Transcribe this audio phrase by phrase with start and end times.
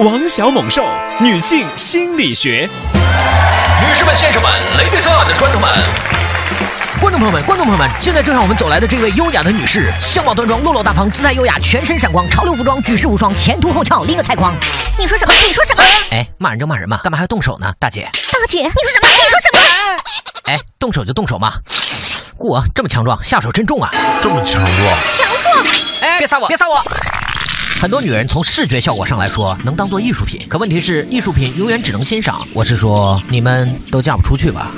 [0.00, 0.84] 王小猛兽，
[1.20, 2.68] 女性心理学。
[3.80, 5.38] 女士们、先生们，Ladies and gentlemen，
[6.98, 14.52] 观众朋友们，观众朋友们，现在正向我们走来的这位优雅的女士，相貌端庄，落落大方，姿态优雅，全身闪光，潮流服装，举世无双，前凸后翘，拎个菜筐。
[14.98, 15.32] 你说什么？
[15.46, 15.84] 你说什么？
[16.10, 18.02] 哎，骂人就骂人嘛，干嘛还要动手呢，大姐？
[18.32, 19.08] 大姐，你说什么？
[19.08, 19.60] 你说什么？
[20.46, 21.52] 哎，动手就动手嘛。
[22.36, 23.88] 嚯，这么强壮，下手真重啊！
[24.20, 24.64] 这么强壮，
[25.04, 25.64] 强壮！
[26.00, 26.82] 哎，别杀我，别杀我！
[27.80, 30.46] 很多女人从视觉效果上来说，能当做艺术品。
[30.48, 32.46] 可问题是，艺术品永远只能欣赏。
[32.54, 34.70] 我是说，你们都嫁不出去吧？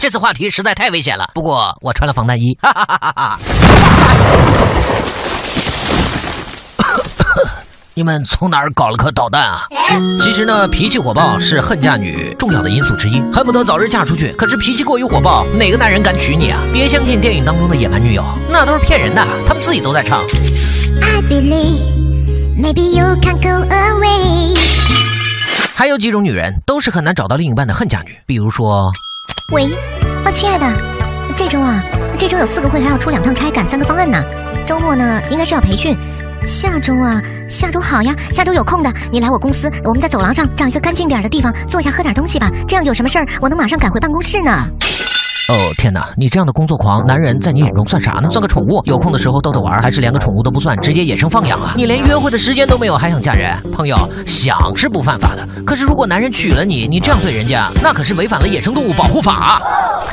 [0.00, 1.30] 这次话题实在太危险了。
[1.34, 3.38] 不过我穿了防弹衣，哈哈哈哈哈。
[7.98, 9.66] 你们从哪儿搞了颗导弹啊？
[10.22, 14.32] 其实呢，脾气火爆是恨嫁女重要的因素之一，恨不得早日嫁出去。
[14.34, 16.60] 可是脾气过于火爆，哪个男人敢娶你啊？
[16.72, 20.20] 别相信电影当中的野蛮女友，那都是骗人的，他们自己都在唱。
[21.02, 21.82] I believe
[22.56, 24.56] maybe you can go away。
[25.74, 28.92] 还有几种女人都是很难找到另一半的恨嫁女，比如说，
[29.52, 29.64] 喂，
[30.24, 30.64] 啊，亲爱的，
[31.34, 31.82] 这周啊，
[32.16, 34.22] 这周有四个会还要出两趟差，赶三个方案呢。
[34.68, 35.96] 周末呢，应该是要培训。
[36.44, 42.50] 下周啊，下周好呀，下周有空的，你来我公司，我们在走廊上找一个干净点的地方坐下喝点东西吧。
[42.66, 44.68] 这样有什么事儿，我能马上赶回办公室呢。
[45.48, 48.28] 哦天哪，你这样的工作狂男人在你眼中算啥呢？
[48.28, 48.82] 算个宠物？
[48.84, 51.72] 有空的时候逗逗玩，还是连个宠物都不算，直接野生放养啊？
[51.74, 53.50] 你连约会的时间都没有，还想嫁人？
[53.72, 53.96] 朋友，
[54.26, 59.62] 想是不犯法的，可是如果男人娶了你，你这样对人家，那可是违反了野生动物保护法。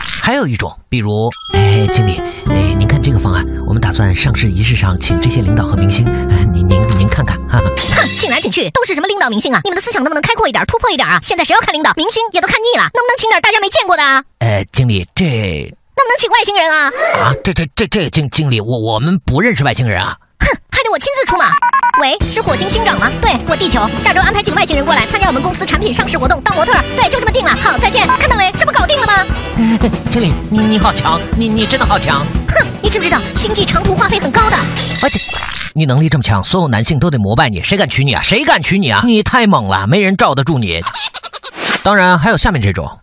[0.00, 7.64] 还有一种，比如，哎，经理，哎，您看这个方案，我们打算上市仪式上请这些领导和明星，哎，您您您看看，哈哈。
[7.64, 9.62] 哼，请来请去都是什么领导明星啊？
[9.64, 11.18] 你们的思想能不能开阔一点，突破一点啊？
[11.22, 14.22] 现在谁要看领导明星也都看腻了，能不能请点大家没见过的啊？
[14.40, 16.92] 呃，经理，这能不能请外星人啊？
[17.24, 20.14] 啊，这这这这经经理，我我们不认识外星人啊。
[20.40, 21.46] 哼，还得我亲自出马。
[22.02, 23.10] 喂，是火星星长吗？
[23.22, 23.88] 对，我地球。
[24.02, 26.74] 下周安排几个外星人过来参加我们公司产品上市活动，当模特。
[26.94, 27.56] 对，就这么定了。
[27.62, 28.06] 好，再见。
[28.06, 28.52] 看到没？
[28.58, 29.26] 这不搞定了吗？
[30.10, 32.24] 经理，你你好强，你你真的好强。
[32.48, 34.56] 哼，你知不知道星际长途话费很高的？
[35.02, 35.18] 我这
[35.74, 38.22] 你能力这么强，所有男性都得膜拜你，谁敢娶你啊？
[38.22, 39.02] 谁敢娶你啊？
[39.04, 40.82] 你太猛了，没人罩得住你。
[41.82, 42.86] 当然还有下面这种。
[42.86, 42.98] 啊，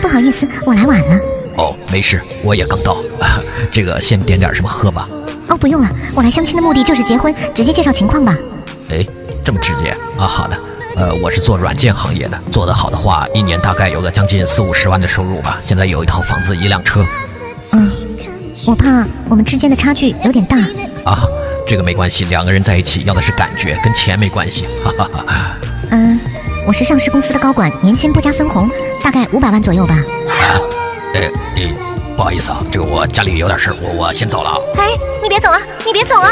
[0.00, 1.20] 不好意思，我来晚了。
[1.56, 2.94] 哦，没事，我也刚到。
[3.20, 3.40] 啊、
[3.72, 5.08] 这个先点点什么喝吧。
[5.48, 8.36] 哦，不用了，我来相亲的目的就是结婚，直接介绍情况吧。
[8.90, 9.04] 哎，
[9.44, 10.26] 这么直接啊？
[10.26, 10.58] 好的。
[10.96, 15.58] 呃，我是做软件行业的，做得好的话，一年大概有个将近四五十万的收入吧。
[15.62, 17.04] 现在有一套房子，一辆车。
[17.72, 17.92] 嗯，
[18.66, 20.56] 我怕我们之间的差距有点大。
[21.04, 21.26] 啊，
[21.66, 24.66] 这个没关系，两个人在一起要的是感觉，跟钱没关系。
[24.82, 25.56] 哈哈哈。
[25.90, 26.18] 嗯，
[26.66, 28.68] 我是上市公司的高管，年薪不加分红，
[29.02, 29.94] 大概五百万左右吧。
[29.94, 30.60] 啊，
[31.14, 31.20] 呃
[31.56, 31.74] 呃，
[32.16, 34.56] 不好意思啊，这个我家里有点事儿，我我先走了啊。
[34.76, 34.88] 哎，
[35.22, 36.28] 你别走啊，你别走啊！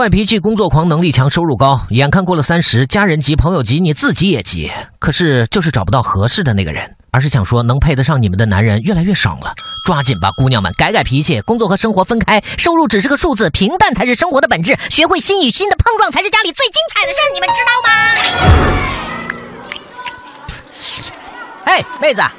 [0.00, 9.52] 坏脾气、工作狂、能力强、收入高，眼看过了三十，家人急、朋友急，你自己也急，可是就是找不到合适的那个人，而是想说能配得上你们的男人越来越少了。
[9.84, 17.72] 抓紧吧，姑娘们，改改脾气，工作和生活分开，收入只是个数字，平淡才是生活的本质，学会心与心的碰撞才是家里最精彩的事儿，你们知道
[21.04, 21.60] 吗？
[21.64, 22.32] 哎，妹子，啊，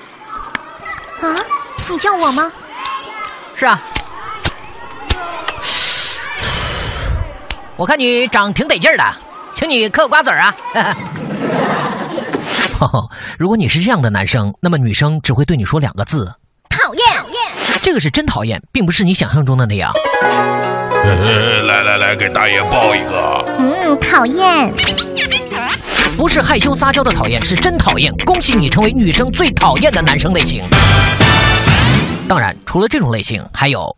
[1.88, 2.51] 你叫我吗？
[3.53, 3.79] 是啊。
[7.81, 9.03] 我看你长挺得劲儿的，
[9.56, 10.56] 请你嗑个瓜子儿啊！
[12.80, 13.09] 哦，
[13.40, 16.31] 如果你是这样的男生，那么女生只会对你说两个字：
[16.70, 17.03] 讨厌。
[17.81, 19.91] 这个是真讨厌，并不是你想象中的那样。
[21.66, 23.44] 来来来，给大爷抱一个。
[23.58, 24.72] 嗯，讨厌。
[26.16, 28.16] 不是害羞撒娇的讨厌，是真讨厌。
[28.28, 30.64] 恭喜你成为女生最讨厌的男生类型。
[32.30, 33.91] 当然，除了这种类型，还有。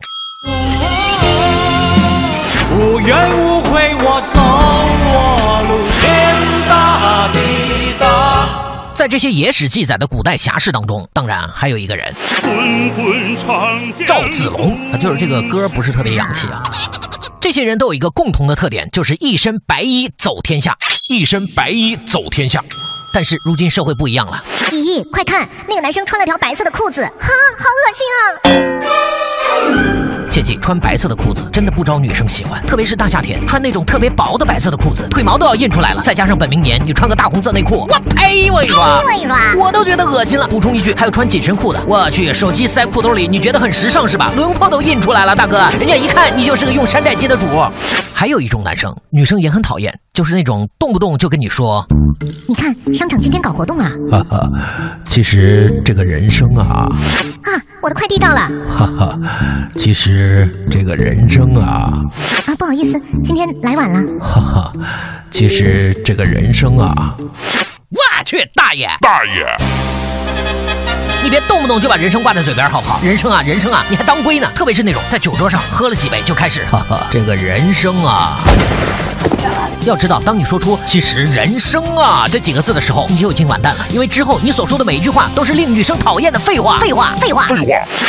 [2.76, 6.34] 无怨无悔，我走我路，天
[6.68, 8.92] 大地大。
[8.94, 12.12] 在这些野史记载的古代侠士当中，当然还有一个人，
[12.42, 14.04] 滚滚长江。
[14.04, 14.76] 赵子龙。
[14.90, 16.60] 啊，就是这个歌不是特别洋气啊。
[17.40, 20.76] 这些人都有一个共同的特点，就是一身白衣走天下，
[21.08, 22.60] 一身白衣走天下。
[23.12, 24.42] 但是如今社会不一样了。
[24.72, 28.04] 咦，快看，那个男生穿了条白色的裤子，哈，好恶心
[30.00, 30.03] 啊！
[30.34, 36.02] 切记，穿白色的裤子真的不招女生喜欢，特别是大夏天穿那种特别薄的白色的裤子，腿毛都要印出来了。
[36.02, 38.50] 再加上本命年，你穿个大红色内裤，我呸！
[38.50, 40.48] 我一说，我一说，我都觉得恶心了。
[40.48, 44.32] 补充一句，还有穿紧身裤的，我去，手机塞裤兜里，你觉得很时尚是吧？
[44.34, 47.46] 轮廓都印出来了，大哥，人家一看你就是个用山寨机的主。
[48.12, 51.84] 还有一种男生，女生也很讨厌，就是那种动不动就跟你说，
[52.46, 53.90] 你看商场今天搞活动啊！
[54.12, 54.48] 哈哈，
[55.04, 56.86] 其实这个人生啊，
[57.42, 57.50] 啊，
[57.82, 59.18] 我的快递到了哈哈，
[59.76, 61.90] 其实这个人生啊，
[62.46, 64.00] 啊，不好意思，今天来晚了。
[64.20, 64.72] 哈哈，
[65.32, 69.44] 其实这个人生啊，我去，大爷，大爷，
[71.24, 73.00] 你别动不动就把人生挂在嘴边，好不好？
[73.02, 74.48] 人生啊，人生啊，你还当归呢？
[74.54, 78.38] 特别是那种在酒桌上喝了几杯就开始，哈哈，这个人生啊。
[79.84, 86.78] 要知道，当你说出“其实人生啊”这几个字的时候，你就已经完蛋了，因为之后你所说的每一句话都是令女生讨厌的废话。
[86.78, 87.46] 废话，废话。
[87.46, 87.64] 废话，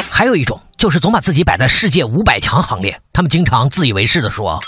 [0.10, 4.60] 还有一种就是总把自己摆在世界五百强行列，他们经常自以为是的说：“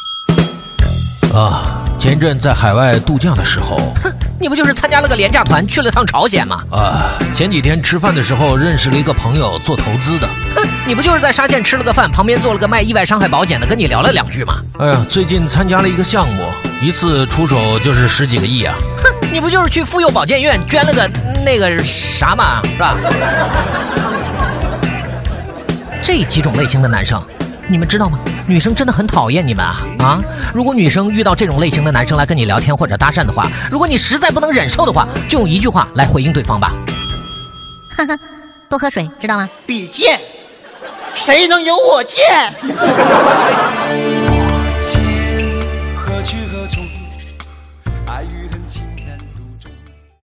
[1.34, 6.64] 啊，前阵在海外度假的时候，哼，你不就是参加了个廉价团，去了趟朝鲜吗？
[6.72, 10.47] 啊，前几天吃饭的时候认识了一个朋友做投资的，哼，
[10.88, 14.56] 你不就是在沙县吃了个饭，旁边坐了个卖意外伤害保险的，跟你聊了两句吗？
[14.80, 16.44] 哎呀，最近参加了一个项目，
[16.82, 18.76] 一次出手就是十几个亿啊！
[18.98, 21.10] 哼，你不就是去妇幼保健院捐了个
[21.46, 22.96] 那个啥嘛，是吧？
[26.02, 27.22] 这几种类型的男生，
[27.68, 28.20] 你们知道吗？
[28.48, 30.22] 女生真的很讨厌你们啊啊！
[30.54, 36.72] 如果女生遇到这种类型的男生来跟你聊天或者搭讪的话，如果你实在不能忍受的话，就用一句话来回应对方吧。
[37.90, 38.18] 哈哈，
[38.70, 39.50] 多喝水，知道吗？
[39.66, 40.18] 比剑，
[41.18, 42.54] 谁能有我贱？